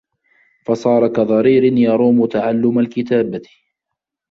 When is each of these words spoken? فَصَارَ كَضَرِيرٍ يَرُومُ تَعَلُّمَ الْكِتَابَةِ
فَصَارَ 0.65 1.07
كَضَرِيرٍ 1.07 1.63
يَرُومُ 1.63 2.25
تَعَلُّمَ 2.25 2.79
الْكِتَابَةِ 2.79 3.41